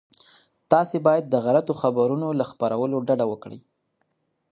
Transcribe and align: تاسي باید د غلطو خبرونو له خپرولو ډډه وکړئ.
تاسي 0.71 0.97
باید 1.07 1.25
د 1.27 1.35
غلطو 1.45 1.73
خبرونو 1.81 2.27
له 2.39 2.45
خپرولو 2.51 2.97
ډډه 3.07 3.25
وکړئ. 3.31 3.59